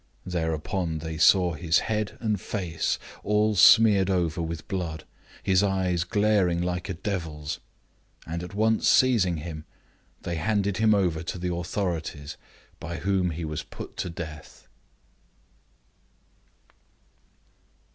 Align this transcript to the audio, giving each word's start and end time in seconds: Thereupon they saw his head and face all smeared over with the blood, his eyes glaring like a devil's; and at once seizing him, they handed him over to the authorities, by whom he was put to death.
Thereupon 0.25 0.97
they 0.97 1.19
saw 1.19 1.53
his 1.53 1.77
head 1.85 2.17
and 2.19 2.41
face 2.41 2.97
all 3.23 3.53
smeared 3.53 4.09
over 4.09 4.41
with 4.41 4.57
the 4.57 4.63
blood, 4.75 5.03
his 5.43 5.61
eyes 5.61 6.03
glaring 6.05 6.59
like 6.59 6.89
a 6.89 6.95
devil's; 6.95 7.59
and 8.25 8.41
at 8.41 8.55
once 8.55 8.87
seizing 8.87 9.37
him, 9.37 9.63
they 10.23 10.37
handed 10.37 10.77
him 10.77 10.95
over 10.95 11.21
to 11.21 11.37
the 11.37 11.53
authorities, 11.53 12.35
by 12.79 12.97
whom 12.97 13.29
he 13.29 13.45
was 13.45 13.61
put 13.61 13.95
to 13.97 14.09
death. 14.09 14.67